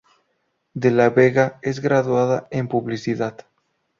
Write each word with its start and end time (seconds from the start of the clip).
De 0.73 0.89
La 0.89 1.11
Vega 1.11 1.59
es 1.61 1.79
graduada 1.79 2.47
en 2.49 2.67
Publicidad. 2.67 3.45